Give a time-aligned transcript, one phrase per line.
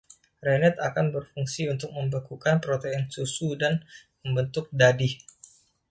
[0.47, 3.73] Rennet akan berfungsi untuk membekukan protein susu dan
[4.25, 5.13] membentuk dadih.